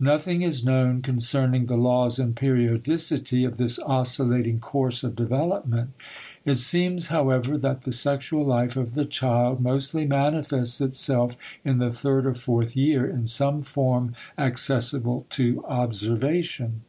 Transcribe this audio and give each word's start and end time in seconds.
Nothing 0.00 0.42
is 0.42 0.62
known 0.62 1.00
concerning 1.00 1.64
the 1.64 1.78
laws 1.78 2.18
and 2.18 2.36
periodicity 2.36 3.44
of 3.44 3.56
this 3.56 3.78
oscillating 3.78 4.58
course 4.60 5.02
of 5.02 5.16
development. 5.16 5.92
It 6.44 6.56
seems, 6.56 7.06
however, 7.06 7.56
that 7.56 7.80
the 7.80 7.92
sexual 7.92 8.44
life 8.44 8.76
of 8.76 8.92
the 8.92 9.06
child 9.06 9.58
mostly 9.62 10.04
manifests 10.04 10.82
itself 10.82 11.38
in 11.64 11.78
the 11.78 11.90
third 11.90 12.26
or 12.26 12.34
fourth 12.34 12.76
year 12.76 13.06
in 13.08 13.26
some 13.26 13.62
form 13.62 14.14
accessible 14.36 15.24
to 15.30 15.64
observation. 15.64 16.82